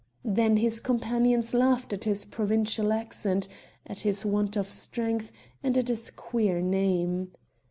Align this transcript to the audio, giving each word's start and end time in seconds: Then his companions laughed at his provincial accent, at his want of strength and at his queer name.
Then 0.25 0.57
his 0.57 0.79
companions 0.79 1.53
laughed 1.53 1.93
at 1.93 2.05
his 2.05 2.25
provincial 2.25 2.91
accent, 2.91 3.47
at 3.85 3.99
his 3.99 4.25
want 4.25 4.57
of 4.57 4.67
strength 4.67 5.31
and 5.61 5.77
at 5.77 5.89
his 5.89 6.09
queer 6.09 6.59
name. 6.59 7.31